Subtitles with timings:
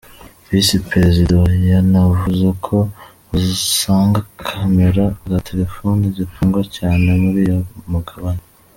[0.49, 2.77] Visi Perezida wa yanavuze ko
[3.37, 7.57] usanga camera za telefoni zikundwa cyane muri uyu
[7.91, 8.43] mugabane